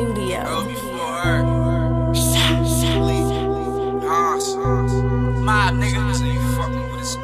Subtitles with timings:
[0.00, 0.42] Studio.
[0.44, 1.44] Girl before her.
[4.08, 4.56] Haas.
[4.56, 7.16] Mob niggas ain't fucking with us,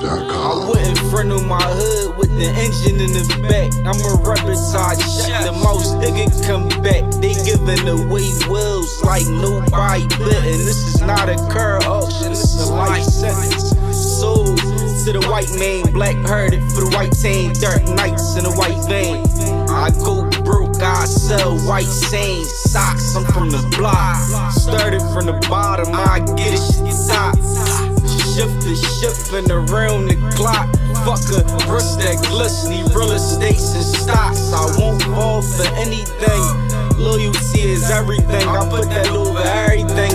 [0.00, 3.70] I wouldn't front on my hood with the engine in the back.
[3.84, 5.44] I'm a rubber side shut.
[5.44, 7.04] The most nigga come back.
[7.20, 10.64] They giving away wheels like nobody bitten.
[10.64, 11.77] This is not a car
[15.12, 17.52] to the white man, black herded for the white team.
[17.54, 19.24] Dark nights in a white vein.
[19.68, 23.16] I go broke, I sell white sand socks.
[23.16, 24.20] I'm from the block.
[24.52, 27.36] Started from the bottom, I get it shit top.
[28.36, 30.68] Shift the ship and around the clock.
[31.08, 31.40] Fuck a
[31.72, 34.52] wrist that glistening, real estates and stocks.
[34.52, 36.44] I won't fall for anything.
[37.00, 38.44] Loyalty is everything.
[38.44, 40.07] I put that over everything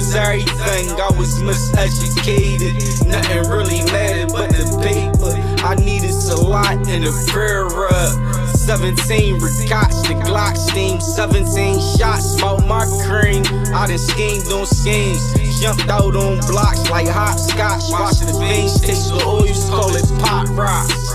[0.00, 0.88] was everything.
[0.96, 2.72] I was miseducated.
[3.06, 5.36] Nothing really mattered but the paper.
[5.60, 8.16] I needed a lot in a prayer rub.
[8.56, 11.00] 17 ricots, the Glock steam.
[11.00, 13.44] 17 shots, smoke my cream.
[13.76, 15.20] I done schemed on schemes.
[15.60, 17.92] Jumped out on blocks like hopscotch.
[17.92, 21.12] Watching the veins taste the oil, call it pop rocks.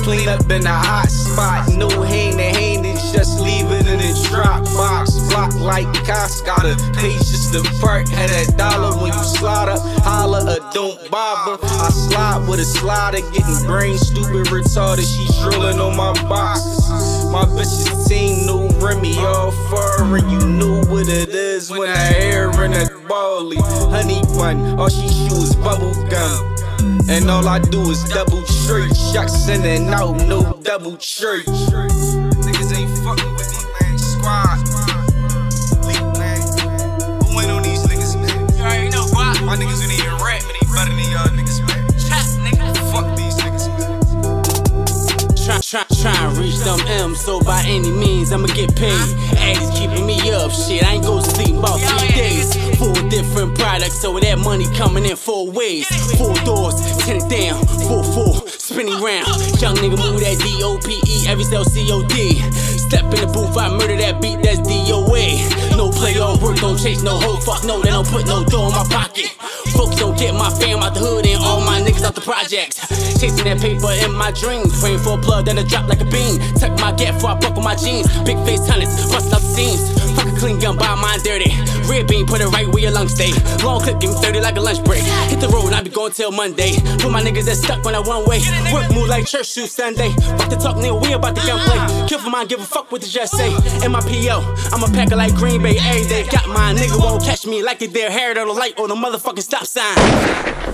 [0.00, 4.12] Clean up in a hot spot, no hand to hand, just leave it in a
[4.28, 5.12] drop box.
[5.28, 8.08] Block like cops, got a just the part.
[8.08, 11.62] Had that dollar when you slide up, holla or don't bother.
[11.62, 15.06] I slide with a slider, getting brain stupid, retarded.
[15.06, 17.30] She drilling on my boxes.
[17.30, 20.28] My bitch's team, no Remy, all foreign.
[20.28, 23.58] You know what it is when I hair in that bally.
[23.94, 26.54] Honey bun, all she shoot is bubble gum.
[27.08, 31.46] And all I do is double straight shots in and out, no double church.
[45.74, 48.94] Try, try, and reach them M's, so by any means I'ma get paid.
[49.38, 50.84] Addicts keeping me up, shit.
[50.84, 52.54] I ain't go to sleep about three days.
[52.78, 55.88] Four different products, so that money coming in four ways.
[56.16, 59.26] Four doors, ten it down, four four, spinning round.
[59.58, 62.38] Young nigga move that D O P E, every cell C O D.
[62.78, 65.76] Step in the booth, I murder that beat, that's DOA.
[65.76, 68.68] No play all work, don't chase no hoe, fuck no, they don't put no dough
[68.68, 69.26] in my pocket.
[69.74, 72.78] Folks don't get my fam out the hood and all my niggas out the projects.
[73.20, 76.04] Chasing that paper in my dreams, praying for a plug, then a drop like a
[76.04, 76.38] beam.
[76.58, 78.06] Tuck my gap before I buckle my jeans.
[78.24, 79.80] Big face hunters, bust the seams.
[80.14, 81.52] Fuck a clean gun, buy mine dirty.
[81.88, 83.32] Red bean, put it right where your lungs stay.
[83.62, 85.02] Long clip, give me 30 like a lunch break.
[85.30, 86.76] Hit the road, I be going till Monday.
[86.98, 88.40] Put my niggas that stuck when I one way.
[88.72, 90.10] Work move like church shoes Sunday.
[90.38, 92.08] Fuck the talk, nigga, we about the gunplay.
[92.08, 93.54] Kill for mine, give a fuck what the just say.
[93.84, 94.42] In my PO,
[94.72, 96.26] I'm a packer like Green Bay every day.
[96.30, 98.94] Got my nigga won't catch me like they dare hair on the light on the
[98.94, 100.73] motherfucking stop sign.